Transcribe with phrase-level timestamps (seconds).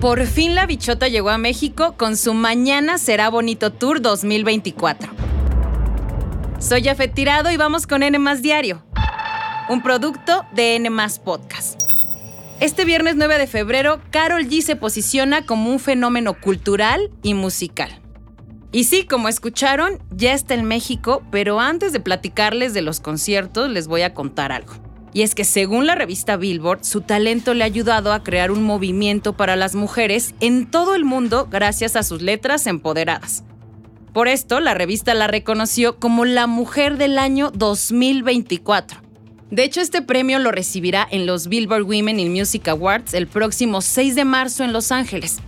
[0.00, 5.12] Por fin la bichota llegó a México con su Mañana será bonito tour 2024.
[6.58, 8.82] Soy Jafet Tirado y vamos con N Diario,
[9.68, 10.90] un producto de N
[11.22, 11.78] Podcast.
[12.60, 18.00] Este viernes 9 de febrero, Carol G se posiciona como un fenómeno cultural y musical.
[18.72, 23.68] Y sí, como escucharon, ya está en México, pero antes de platicarles de los conciertos,
[23.68, 24.89] les voy a contar algo.
[25.12, 28.62] Y es que según la revista Billboard, su talento le ha ayudado a crear un
[28.62, 33.44] movimiento para las mujeres en todo el mundo gracias a sus letras empoderadas.
[34.12, 39.00] Por esto, la revista la reconoció como la mujer del año 2024.
[39.50, 43.80] De hecho, este premio lo recibirá en los Billboard Women in Music Awards el próximo
[43.80, 45.38] 6 de marzo en Los Ángeles.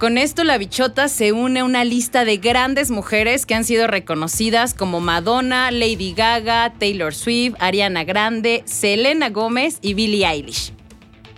[0.00, 3.86] Con esto, la bichota se une a una lista de grandes mujeres que han sido
[3.86, 10.72] reconocidas como Madonna, Lady Gaga, Taylor Swift, Ariana Grande, Selena Gómez y Billie Eilish.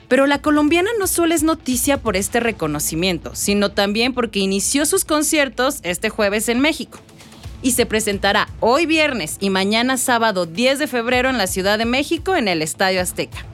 [0.07, 5.05] Pero la colombiana no solo es noticia por este reconocimiento, sino también porque inició sus
[5.05, 7.01] conciertos este jueves en México.
[7.63, 11.85] Y se presentará hoy viernes y mañana sábado 10 de febrero en la Ciudad de
[11.85, 13.45] México en el Estadio Azteca.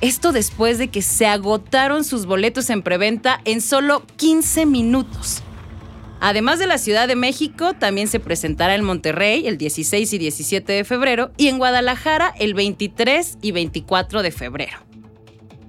[0.00, 5.42] Esto después de que se agotaron sus boletos en preventa en solo 15 minutos.
[6.20, 10.72] Además de la Ciudad de México, también se presentará en Monterrey el 16 y 17
[10.72, 14.78] de febrero y en Guadalajara el 23 y 24 de febrero.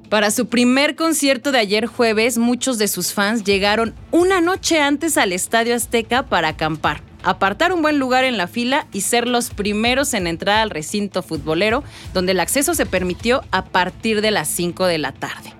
[0.10, 5.18] Para su primer concierto de ayer jueves, muchos de sus fans llegaron una noche antes
[5.18, 9.50] al Estadio Azteca para acampar apartar un buen lugar en la fila y ser los
[9.50, 14.48] primeros en entrar al recinto futbolero, donde el acceso se permitió a partir de las
[14.48, 15.54] 5 de la tarde.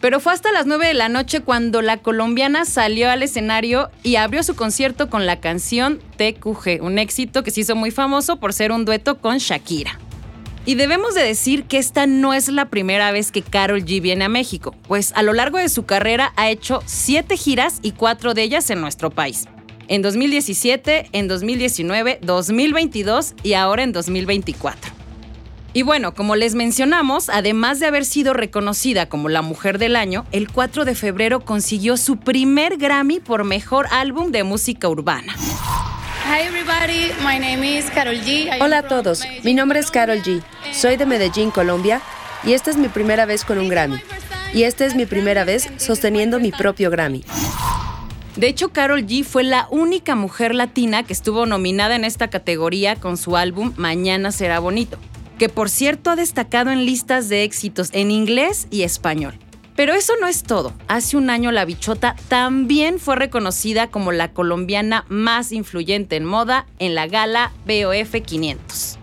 [0.00, 4.14] Pero fue hasta las 9 de la noche cuando la colombiana salió al escenario y
[4.14, 8.52] abrió su concierto con la canción TQG, un éxito que se hizo muy famoso por
[8.52, 9.98] ser un dueto con Shakira.
[10.66, 14.26] Y debemos de decir que esta no es la primera vez que Carol G viene
[14.26, 18.34] a México, pues a lo largo de su carrera ha hecho siete giras y cuatro
[18.34, 19.48] de ellas en nuestro país
[19.88, 24.92] en 2017, en 2019, 2022 y ahora en 2024.
[25.74, 30.24] Y bueno, como les mencionamos, además de haber sido reconocida como la Mujer del Año,
[30.32, 35.34] el 4 de febrero consiguió su primer Grammy por Mejor Álbum de Música Urbana.
[38.60, 40.42] Hola a todos, mi nombre es Carol G.
[40.72, 42.00] Soy de Medellín, Colombia,
[42.44, 44.00] y esta es mi primera vez con un Grammy.
[44.54, 47.24] Y esta es mi primera vez sosteniendo mi propio Grammy.
[48.38, 52.94] De hecho, Carol G fue la única mujer latina que estuvo nominada en esta categoría
[52.94, 54.96] con su álbum Mañana será bonito,
[55.40, 59.34] que por cierto ha destacado en listas de éxitos en inglés y español.
[59.74, 60.72] Pero eso no es todo.
[60.86, 66.64] Hace un año la bichota también fue reconocida como la colombiana más influyente en moda
[66.78, 68.98] en la gala BOF 500.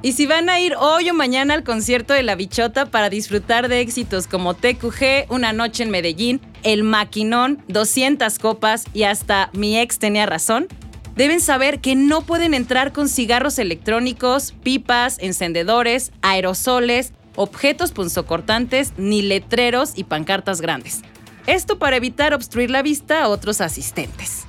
[0.00, 3.68] Y si van a ir hoy o mañana al concierto de La Bichota para disfrutar
[3.68, 9.78] de éxitos como TQG, Una Noche en Medellín, El Maquinón, 200 copas y hasta Mi
[9.78, 10.68] ex tenía razón,
[11.16, 19.22] deben saber que no pueden entrar con cigarros electrónicos, pipas, encendedores, aerosoles, objetos punzocortantes, ni
[19.22, 21.02] letreros y pancartas grandes.
[21.46, 24.44] Esto para evitar obstruir la vista a otros asistentes.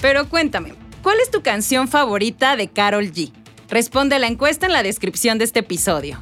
[0.00, 3.32] Pero cuéntame, ¿cuál es tu canción favorita de Carol G?
[3.68, 6.20] Responde a la encuesta en la descripción de este episodio.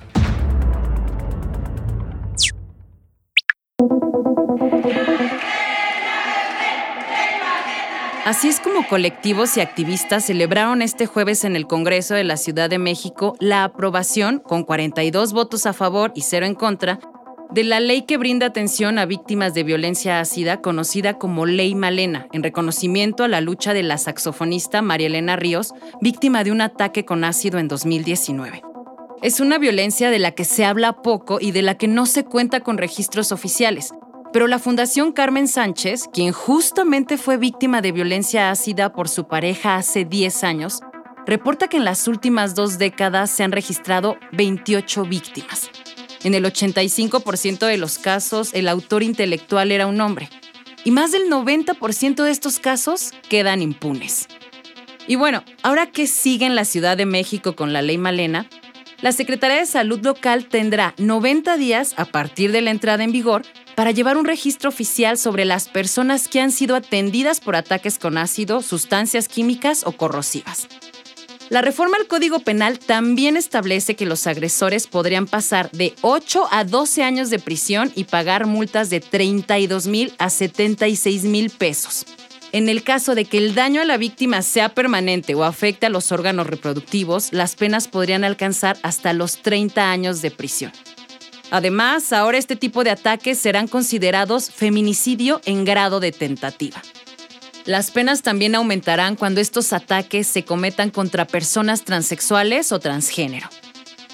[8.25, 12.71] Así es como colectivos y activistas celebraron este jueves en el Congreso de la Ciudad
[12.71, 17.01] de México la aprobación, con 42 votos a favor y cero en contra,
[17.51, 22.27] de la ley que brinda atención a víctimas de violencia ácida, conocida como Ley Malena,
[22.33, 27.05] en reconocimiento a la lucha de la saxofonista María Elena Ríos, víctima de un ataque
[27.05, 28.63] con ácido en 2019.
[29.21, 32.25] Es una violencia de la que se habla poco y de la que no se
[32.25, 33.93] cuenta con registros oficiales,
[34.35, 39.77] pero la Fundación Carmen Sánchez, quien justamente fue víctima de violencia ácida por su pareja
[39.77, 40.81] hace 10 años,
[41.25, 45.71] reporta que en las últimas dos décadas se han registrado 28 víctimas.
[46.25, 50.29] En el 85% de los casos, el autor intelectual era un hombre.
[50.83, 54.27] Y más del 90% de estos casos quedan impunes.
[55.07, 58.49] Y bueno, ahora que sigue en la Ciudad de México con la ley Malena,
[59.05, 63.43] la Secretaría de Salud local tendrá 90 días a partir de la entrada en vigor
[63.75, 68.17] para llevar un registro oficial sobre las personas que han sido atendidas por ataques con
[68.17, 70.69] ácido, sustancias químicas o corrosivas.
[71.51, 76.65] La reforma al Código Penal también establece que los agresores podrían pasar de 8 a
[76.65, 82.07] 12 años de prisión y pagar multas de 32 mil a 76 mil pesos.
[82.55, 85.89] En el caso de que el daño a la víctima sea permanente o afecte a
[85.89, 90.71] los órganos reproductivos, las penas podrían alcanzar hasta los 30 años de prisión.
[91.51, 96.81] Además, ahora este tipo de ataques serán considerados feminicidio en grado de tentativa.
[97.65, 103.49] Las penas también aumentarán cuando estos ataques se cometan contra personas transexuales o transgénero.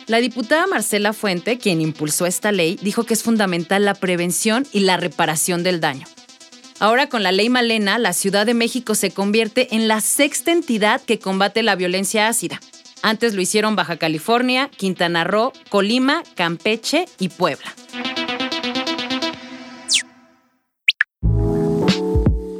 [0.06, 4.80] La diputada Marcela Fuente, quien impulsó esta ley, dijo que es fundamental la prevención y
[4.80, 6.06] la reparación del daño.
[6.80, 11.02] Ahora con la ley Malena, la Ciudad de México se convierte en la sexta entidad
[11.02, 12.58] que combate la violencia ácida.
[13.02, 17.66] Antes lo hicieron Baja California, Quintana Roo, Colima, Campeche y Puebla.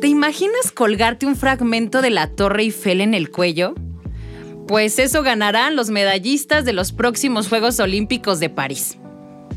[0.03, 3.75] ¿Te imaginas colgarte un fragmento de la Torre Eiffel en el cuello?
[4.69, 8.99] Pues eso ganarán los medallistas de los próximos Juegos Olímpicos de París.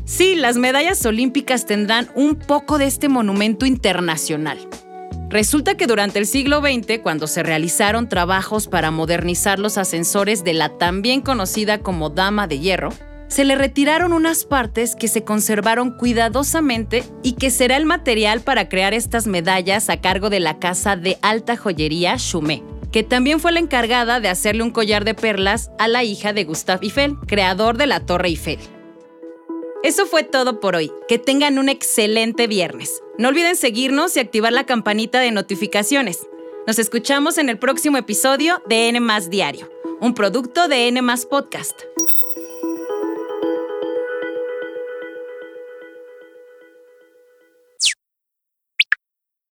[0.04, 4.58] Sí, las medallas olímpicas tendrán un poco de este monumento internacional.
[5.30, 10.52] Resulta que durante el siglo XX, cuando se realizaron trabajos para modernizar los ascensores de
[10.52, 12.90] la también conocida como Dama de Hierro,
[13.28, 18.68] se le retiraron unas partes que se conservaron cuidadosamente y que será el material para
[18.68, 22.62] crear estas medallas a cargo de la casa de alta joyería Chumé,
[22.92, 26.44] que también fue la encargada de hacerle un collar de perlas a la hija de
[26.44, 28.58] Gustave Eiffel, creador de la Torre Eiffel.
[29.84, 30.90] Eso fue todo por hoy.
[31.08, 33.02] Que tengan un excelente viernes.
[33.18, 36.26] No olviden seguirnos y activar la campanita de notificaciones.
[36.66, 39.68] Nos escuchamos en el próximo episodio de N Diario,
[40.00, 41.82] un producto de N Podcast.